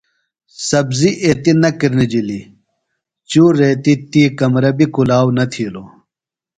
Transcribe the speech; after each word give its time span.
سبزیۡ 0.67 1.15
ایتیۡ 1.23 1.57
نہ 1.61 1.69
کِرنِجِلیۡ۔ 1.79 2.45
چُور 3.29 3.51
ریتیۡ 3.59 3.99
تی 4.11 4.23
کمرہ 4.37 4.71
بیۡ 4.77 4.91
کُھلاؤ 4.93 5.27
نہ 5.37 5.43
تِھیلوۡ۔ 5.51 5.89